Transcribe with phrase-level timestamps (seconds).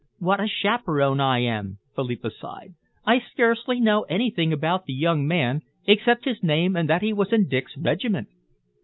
[0.17, 2.73] "What a chaperon I am!" Philippa sighed.
[3.05, 7.31] "I scarcely know anything about the young man except his name and that he was
[7.31, 8.27] in Dick's regiment."